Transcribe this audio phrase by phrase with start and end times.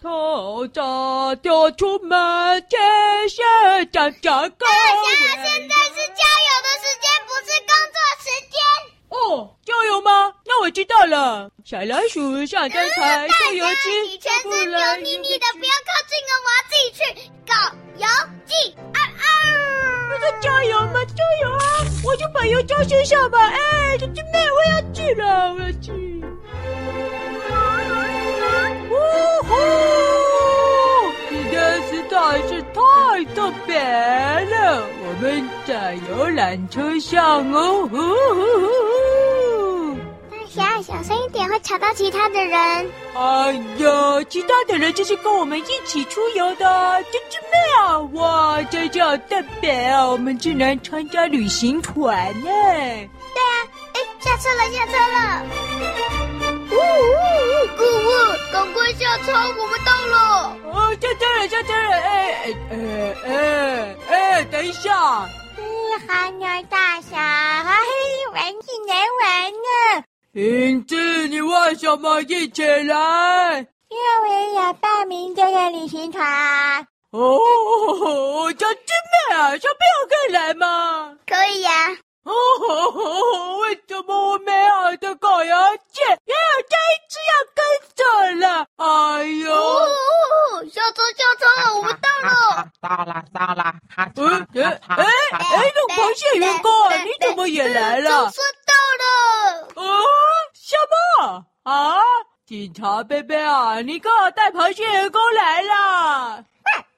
[0.00, 0.80] 头炸
[1.42, 2.16] 掉出门，
[2.68, 2.80] 天
[3.28, 3.44] 线
[3.90, 4.66] 长长高。
[4.66, 4.72] 大侠，
[5.42, 8.54] 现在是加油的时间，不是工作时间。
[9.08, 10.32] 哦，加油吗？
[10.46, 11.50] 那我知道了。
[11.64, 13.90] 小老鼠上灯台，做游记。
[14.08, 17.02] 你全身油腻腻的，不要靠近哦，我要自己去
[17.44, 17.52] 搞
[17.96, 18.06] 游
[18.46, 18.76] 记。
[18.94, 19.20] 啊啊！
[20.06, 21.04] 不是加油吗？
[21.06, 21.58] 加油啊！
[22.04, 23.48] 我就把油浇身上吧。
[23.48, 26.17] 哎，小狮妹，我要去了，我要去。
[29.48, 29.52] 哦，
[31.28, 32.16] 今天实在
[32.48, 34.82] 是太特别了！
[35.02, 37.88] 我们在游览车上哦。
[37.90, 38.36] 呼呼
[39.90, 39.96] 呼，
[40.30, 42.58] 大侠，小声一点，会吵到其他的人。
[43.14, 48.00] 哎呀，其他的人就是跟我们一起出游的，真是妙！
[48.14, 50.06] 哇，这叫特别啊！
[50.06, 52.44] 我们竟然参加旅行团呢！
[52.44, 53.54] 对啊，
[53.94, 55.46] 哎，下车了，下车了。
[56.70, 58.10] 呜呜呜，各位，
[58.52, 60.16] 赶快下车，我们到了。
[60.72, 61.90] 哦，下车了，下车了。
[61.92, 61.96] 哎
[62.44, 65.28] 哎哎哎哎，等一下。
[65.56, 65.62] 嗯，
[66.06, 67.72] 好鸟大侠，嘿，
[68.34, 70.04] 玩起来玩呢。
[70.32, 70.96] 英子，
[71.28, 73.66] 你为什么一起来？
[73.88, 76.86] 因为我也要报名这个旅行团。
[77.10, 77.40] 哦，
[78.58, 81.16] 小狮妹啊，小朋友可以来吗？
[81.26, 81.96] 可以呀、啊。
[82.24, 87.64] 哦，为什么我美好的狗要见，也有这一只要跟
[87.96, 88.00] 着
[88.46, 88.66] 了？
[88.76, 88.84] 哎
[89.24, 89.50] 呦！
[89.50, 89.88] 哦，
[90.70, 93.74] 下车下车，我们到了，到了到了。
[93.96, 96.70] 哎哎哎哎，龙螃蟹员工，
[97.06, 98.10] 你怎么也来了？
[98.10, 99.04] 总算到了。
[99.76, 100.04] 哦，
[100.52, 101.46] 什么？
[101.62, 101.96] 啊，
[102.78, 106.44] 警察伯伯啊，你给我带螃蟹员工来了。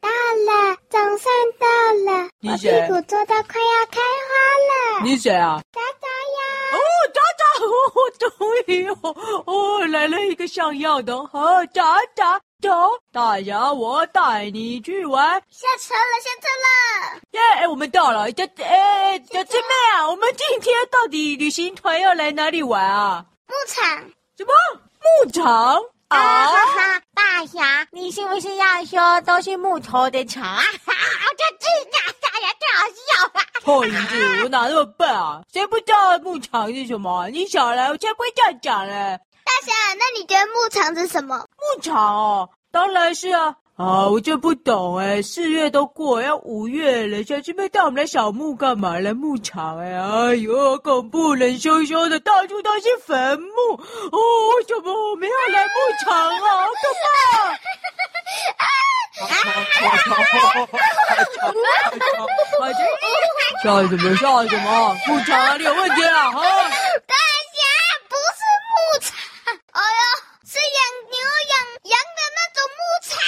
[0.00, 1.66] 到了，总算到
[2.14, 2.30] 了。
[2.40, 2.72] 你谁？
[2.72, 5.04] 我屁股坐到快要开花了。
[5.04, 5.60] 你谁啊？
[5.70, 6.78] 渣渣呀！
[6.78, 6.80] 哦，
[7.12, 8.30] 渣渣，哦，终
[8.68, 12.70] 于哦，哦，来了一个像样的，哦，渣渣，走，
[13.12, 15.30] 大牙，我带你去玩。
[15.50, 17.20] 下车了，下车了。
[17.32, 18.32] 耶，哎，我们到了。
[18.32, 23.26] 这，哎，小狮妹啊，我们今天到底旅行团要来哪里玩啊？
[23.46, 23.84] 牧场。
[24.38, 24.52] 什么？
[25.24, 25.76] 牧场？
[26.08, 27.02] 啊哈哈！
[27.14, 30.62] 大侠，你是不是要说都是木头的场啊？
[30.84, 33.46] 哈哈，这真的，大侠太好笑了。
[33.62, 35.42] 臭英子，我哪那么笨啊？
[35.52, 37.28] 谁不知道牧场是什么？
[37.30, 38.92] 你小来，我才不会这样讲嘞。
[39.44, 41.36] 大侠，那你觉得牧场是什么？
[41.38, 43.56] 牧场哦，当然是啊。
[43.76, 48.98] 啊，我就不懂哎，四月都过，要五月了，小狮妹带我们来扫墓干嘛？
[48.98, 53.74] 来牧场哎，哎呦，恐怖，冷飕飕的，到处都是坟墓。
[53.74, 54.18] 哦，
[54.56, 55.72] 为什么我们要来牧
[56.02, 56.40] 场啊？
[56.56, 57.04] 好可怕！
[63.62, 64.96] 笑什么笑什么？
[65.06, 66.30] 牧场哪里有问题啊？
[66.30, 66.40] 哈！
[66.40, 67.14] 大
[67.52, 67.58] 侠，
[68.08, 68.72] 不是牧
[69.02, 69.14] 场，
[69.72, 69.82] 哎呀，
[70.46, 70.78] 是养
[71.10, 71.18] 牛
[71.50, 71.54] 养
[71.84, 73.22] 羊的那种牧场啊！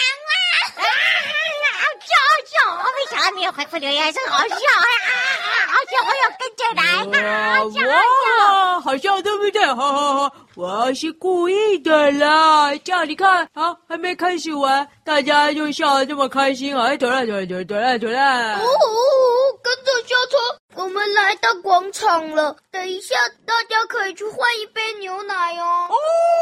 [3.34, 4.56] 没有回复留言，真好笑啊！
[5.68, 6.82] 好笑，我要跟着来，
[7.58, 9.66] 好笑，哇，好笑，对不对？
[9.66, 12.74] 好好好，我是故意的啦。
[12.78, 16.96] 这样你看，好，还没开始玩，大家就笑得这么开心啊！
[16.96, 18.54] 走了，走了，走了，走了，走了。
[18.58, 18.66] 哦，
[19.62, 22.56] 跟着下车，我们来到广场了。
[22.72, 23.14] 等一下，
[23.46, 25.86] 大家可以去换一杯牛奶哦。
[25.90, 25.94] 哦，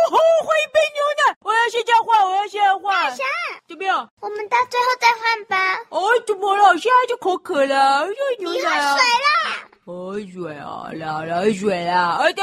[0.08, 0.16] 好，
[0.46, 3.10] 换一杯牛奶，我要现在换，我要现在换。
[3.10, 3.22] 大侠，
[3.68, 4.08] 怎么样？
[4.22, 5.78] 我们到最后再换吧。
[5.90, 6.74] 哦，怎么了？
[6.78, 8.94] 现在就口渴了，要牛奶啊。
[8.94, 9.68] 你喝水啦。
[9.86, 12.18] 喝水啊，来来水啦！
[12.20, 12.42] 哎，对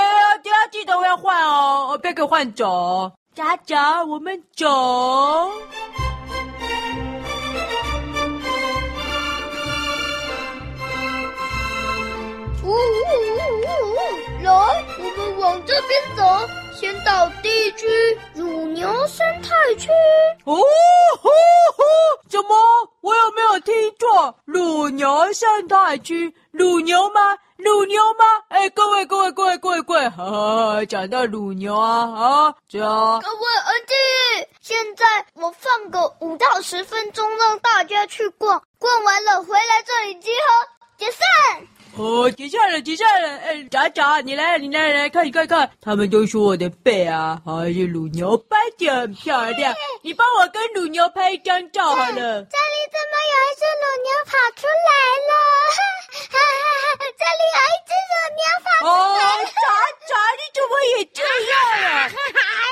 [1.04, 3.12] 我要换哦，我别给换走。
[3.36, 4.66] 渣渣，我们走。
[12.64, 14.44] 呜呜呜呜呜！
[14.44, 16.24] 来，我们往这边走，
[16.74, 17.86] 先到第一区
[18.34, 19.92] 乳牛生态区。
[20.46, 21.30] 哦吼
[21.76, 21.84] 吼！
[22.30, 22.56] 怎么？
[23.02, 24.34] 我有没有听错？
[24.46, 26.34] 乳牛生态区？
[26.52, 27.38] 乳牛吗？
[27.64, 28.44] 乳牛吗？
[28.50, 32.88] 哎，各位各位各位各位各位，哈哈，讲到乳牛啊啊，这样。
[33.22, 40.68] 各位安静，现在我放个五到十分钟，让大家去逛，逛完了回来这里集合，
[41.96, 43.38] 哦，解散了，解散了。
[43.38, 49.76] 哎，渣渣，你来，你来，来看，你看看，他们都说我的背啊，还是乳牛拍的很漂亮。
[50.02, 52.06] 你帮我跟乳牛拍一张照好了。
[52.50, 54.90] 这里怎么有一只乳牛跑出来
[55.30, 55.32] 了？
[56.14, 58.90] 哈哈哈，这里有一只乳牛跑出来了。
[58.90, 59.68] 哦，渣
[60.10, 61.54] 渣，你怎么也这样
[61.94, 62.10] 啊？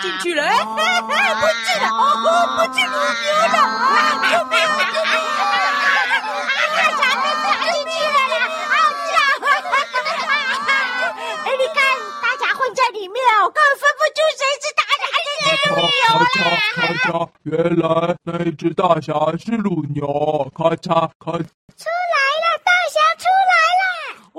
[0.00, 2.26] 进去了，不见了，哦，
[2.56, 3.54] 不见了，牛了，
[6.96, 7.00] 大侠
[7.72, 8.18] 进进了，
[8.68, 8.72] 好
[9.10, 9.42] 家伙，
[11.58, 11.78] 你看，
[12.22, 12.24] 大
[12.74, 15.02] 在里面哦，根本分不出谁是大侠，
[15.40, 16.24] 谁是牛了。
[16.74, 17.10] 咔咔嚓，
[17.42, 17.84] 原来
[18.24, 20.06] 那一只大侠是乳牛，
[20.56, 21.32] 咔嚓咔。
[21.32, 23.52] 出来了，大侠出来。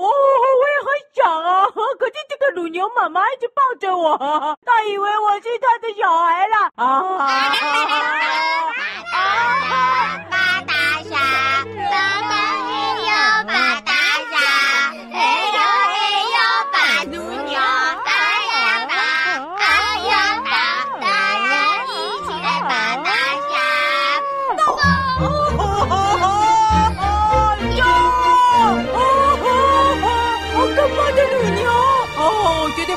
[0.02, 1.66] 哦，我也很想啊，
[2.00, 4.18] 可是这个乳牛妈妈一直抱着我，
[4.66, 7.01] 她以为我是她的小孩了啊！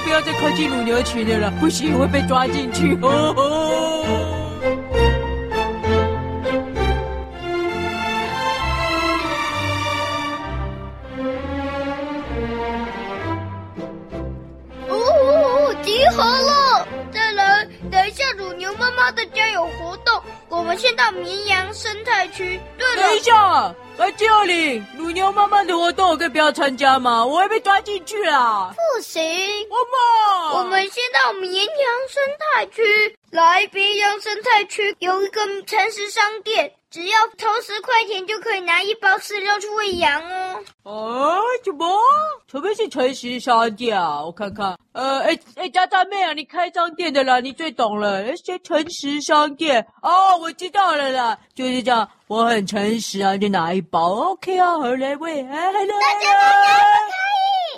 [0.00, 2.96] 不要再靠近乳牛群的了，不行，会被抓进去。
[3.02, 4.44] 哦哦
[14.88, 16.86] 哦，集合了！
[17.12, 20.22] 再来，等一下，乳牛妈妈的家有活动，
[20.64, 22.60] 们先到绵羊生态区。
[22.78, 23.74] 对了，等一下。
[23.96, 27.24] 来这里，乳牛妈妈的活动我可以不要参加吗？
[27.24, 28.74] 我会被抓进去啊！
[28.74, 29.22] 不行，
[30.52, 31.68] 我们先到绵羊
[32.08, 33.16] 生态区。
[33.30, 40.43] 来，绵羊生态区有一个诚实商店，只要投十块钱就可以拿一包饲料去喂羊哦。
[40.82, 41.86] 啊，什么？
[42.46, 44.24] 除非是诚实商店啊？
[44.24, 44.76] 我看看。
[44.92, 48.36] 呃，哎哎，渣渣妹啊，你开商店的啦，你最懂了。
[48.36, 52.08] 些诚实商店哦，我知道了啦，就是这样。
[52.28, 55.40] 我很诚实啊，就拿一包，OK 啊，好来喂。
[55.46, 57.16] 哎，Hello，大家大家不可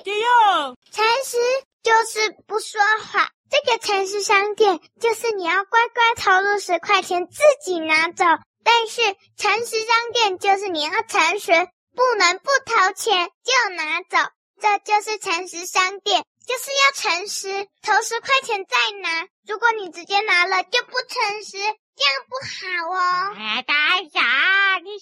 [0.00, 0.02] 以。
[0.04, 1.36] 这样，诚实
[1.82, 2.80] 就是不说
[3.10, 3.26] 谎。
[3.48, 8.24] 这个诚实商店就是你要乖乖投入十块钱自己拿走，
[8.64, 9.00] 但是
[9.36, 11.52] 诚实商店就是你要诚实，
[11.96, 14.18] 不能不投钱就拿走，
[14.60, 19.26] 这就是诚实商店，就是要诚实，投十块钱再拿。
[19.46, 21.56] 如果你直接拿了就不诚实，
[21.96, 23.34] 这样不好哦。
[23.34, 23.74] 哎，大
[24.12, 24.95] 侠，你？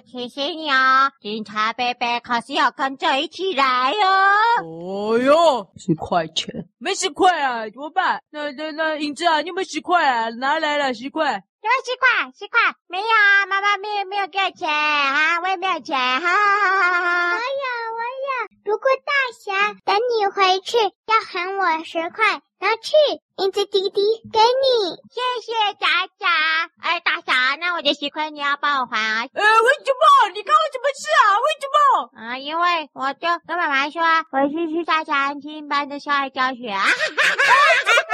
[0.00, 4.62] 提醒你哦，警察伯伯可是要跟着一起来哦。
[4.64, 8.22] 哦哟，十块钱，没十块啊，怎么办？
[8.30, 10.28] 那那那影子啊，你有没有十块啊？
[10.30, 11.42] 拿来了十块。
[11.60, 13.46] 有十块，十块没有啊？
[13.46, 15.98] 妈妈没有没有给我钱啊，我也没有钱。
[15.98, 17.34] 哈哈哈哈哈哈。
[17.34, 22.42] 我有我有，如果大侠等你回去要还我十块。
[22.60, 22.92] 拿去，
[23.36, 25.86] 影子弟弟给你，谢谢大
[26.18, 26.68] 侠。
[26.82, 29.24] 哎，大侠，那我的十块你要帮我还啊？
[29.32, 30.28] 呃，为什么？
[30.34, 31.38] 你看我什么事啊？
[31.38, 31.78] 为什么？
[32.20, 36.82] 啊，因为我就跟妈妈说，回去去大侠安亲班的校外教学啊。
[36.82, 38.12] 哈哈哈哈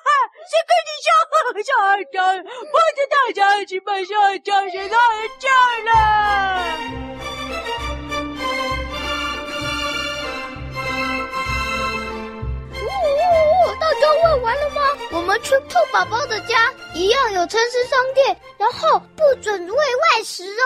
[0.00, 0.08] 哈！
[0.48, 1.10] 谁跟你说
[1.64, 2.48] 校外教学？
[2.72, 7.09] 我在大侠安亲班校外教学，哪有这样了？
[14.00, 14.80] 大家问完了吗？
[15.12, 20.64] 我们去兔宝宝的家，一样有诚实商店，然后不准喂外食哦。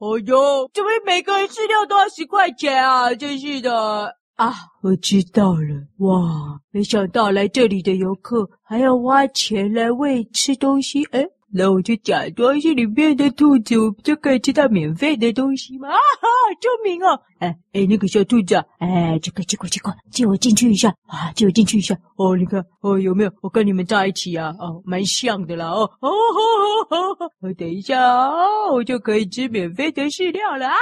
[0.00, 3.14] 哦哟，怎么每个人饲料都要十块钱啊？
[3.14, 4.52] 真是的啊！
[4.82, 11.24] 我知道了，哇，没想到来这里的游客还要花钱来喂吃东西，哎。
[11.54, 15.88] 那我就假装是里面的兔子，我不就可以吃到免费的东西吗？
[15.88, 16.28] 啊哈，
[16.60, 17.20] 救命哦！
[17.40, 22.34] 哎哎，那个小兔子，哎，这个这个这个，借我进去一下啊，借我进去一下哦。
[22.36, 23.30] 你看哦，有没有？
[23.42, 24.54] 我跟你们在一起啊？
[24.58, 27.52] 哦，蛮像的啦哦哦哦哦哦。
[27.58, 30.80] 等一下哦，我就可以吃免费的饲料了啊哈！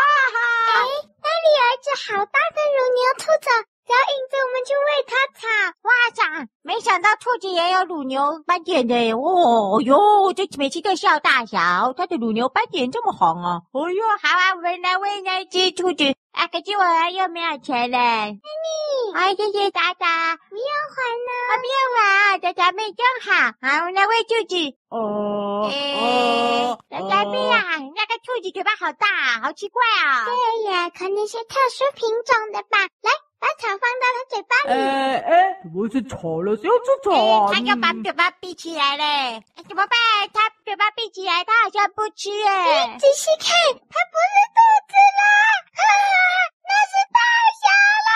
[0.77, 0.87] 哎，
[1.21, 3.70] 那里有一只好大的乳牛兔子。
[3.91, 5.49] 小影子，我们去喂它草。
[5.83, 13.63] 哇塞，没想到兔子也有乳牛斑点的哦哟，这每次都笑大侠，它的乳牛斑点这么红啊！
[13.73, 16.05] 哦哟，好啊，我们来喂那只兔子。
[16.31, 17.99] 啊，可是我又没有钱嘞。
[17.99, 20.37] 给你，好，谢谢达达。
[20.37, 23.51] 不用还呢，我不用还，啊，达达妹真好。
[23.61, 24.55] 好，我们来喂兔子。
[24.89, 27.59] 哦哦，大家妹啊，
[27.97, 29.09] 那个兔子嘴巴好大，
[29.43, 30.27] 好奇怪啊。
[30.27, 32.79] 对呀，可能是特殊品种的吧。
[33.03, 33.11] 来。
[33.41, 34.71] 把草放到他嘴巴里。
[34.71, 36.55] 哎哎，怎么是草了？
[36.61, 37.51] 谁要吃草啊？
[37.53, 39.97] 他要把嘴巴闭起来嘞，怎么办？
[40.33, 42.87] 他嘴巴闭起来，他好像不吃哎。
[42.93, 43.49] 你仔细看，
[43.89, 45.25] 他不是兔子啦，
[45.73, 46.21] 哈哈，
[46.69, 47.19] 那是大
[47.61, 47.65] 侠
[48.07, 48.13] 啦。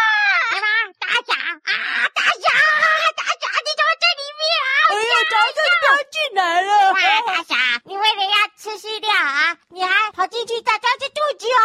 [0.53, 0.67] 什么？
[1.01, 1.73] 大侠啊！
[2.13, 2.47] 大侠，
[3.17, 4.69] 大侠，你怎么在里面啊？
[4.93, 6.93] 哎呀，大侠你不要进来了。
[6.93, 11.65] 哇，大侠，你为了要吃饲料啊，你还跑进去假装是兔子啊？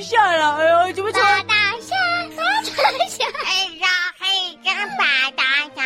[0.00, 1.22] 下了，哎呀，怎么穿？
[1.46, 1.94] 大侠，
[2.34, 2.64] 穿
[3.08, 3.24] 下。
[3.44, 3.86] 黑呀
[4.18, 4.24] 黑
[4.62, 5.02] 呀，大
[5.36, 5.42] 大
[5.74, 5.78] 侠。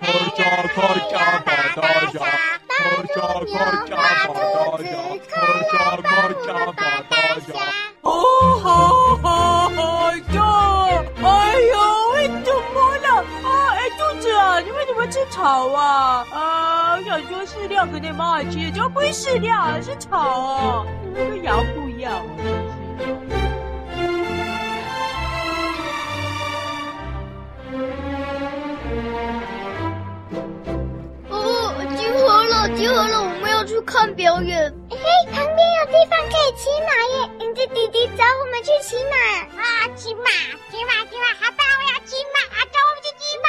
[0.00, 0.04] 穿
[0.36, 0.38] 下
[0.74, 0.76] 穿
[1.10, 1.82] 下，大大
[2.12, 2.14] 侠。
[2.68, 2.72] 大
[3.06, 3.48] 下穿
[3.86, 3.96] 下，大
[4.28, 4.36] 大
[4.82, 4.84] 侠。
[5.28, 5.34] 穿
[5.70, 6.06] 下穿
[6.44, 6.46] 下，
[6.76, 7.48] 大大侠。
[8.02, 8.10] 哦，
[8.62, 8.66] 好
[9.22, 9.26] 好
[9.70, 9.76] 好
[10.12, 10.38] 呀！
[11.22, 11.26] 哎
[11.72, 11.74] 呦，
[12.12, 13.08] 我怎么了？
[13.44, 16.24] 啊，哎，肚子啊，你为什么吃草啊？
[16.32, 20.86] 啊，我想说饲料给你妈吃，这不是饲料，是草啊。
[21.14, 21.64] 那个羊。
[33.86, 34.58] 看表演。
[34.90, 34.98] 嘿，
[35.32, 37.30] 旁边有地方可以骑马耶！
[37.46, 39.16] 影子弟弟找我们去骑马
[39.62, 39.88] 啊！
[39.94, 40.28] 骑马，
[40.70, 41.62] 骑马，骑马，好吧！
[41.78, 43.48] 我要骑马，走，我们去骑马。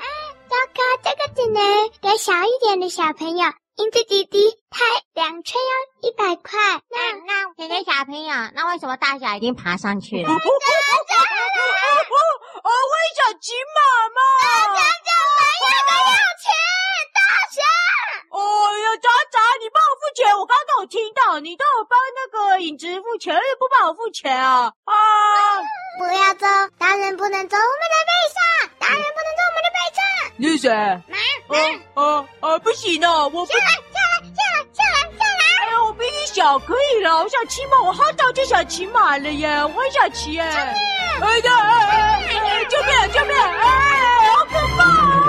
[0.00, 0.06] 哎，
[0.48, 1.60] 糟糕，这个只能
[2.00, 3.44] 给小一点的小朋友。
[3.76, 6.58] 英子弟弟，他两圈要一百块。
[6.88, 10.30] 那那给给小朋友，那为什么大小已经爬上去了？
[10.32, 10.38] 哦，
[12.64, 13.80] 我也想骑马
[14.14, 14.18] 嘛！
[14.40, 14.80] 大家
[15.36, 16.46] 我要，我要钱。
[18.36, 18.40] 哦
[18.84, 20.36] 呀，渣渣，你帮我付钱！
[20.36, 24.70] 我刚刚都有听到，你都有帮那个影子付钱，也不帮我付钱啊！
[24.84, 24.92] 啊！
[25.98, 26.46] 不要走，
[26.78, 30.04] 大人不能走我们的背上，大人不能走我们的背上。
[30.36, 30.68] 你是谁？
[31.08, 31.16] 马
[31.48, 31.56] 马。
[31.94, 33.24] 哦哦哦，不行啊！
[33.24, 35.64] 我不下来下来下来下来下来！
[35.64, 37.22] 哎呀，我比你小，可以了。
[37.22, 39.48] 我想骑马，我好早就想骑马了耶！
[39.64, 40.46] 我很想骑哎！
[41.22, 42.64] 哎呀哎哎哎！
[42.66, 43.34] 救命救命！
[43.34, 45.25] 哎，好可怕！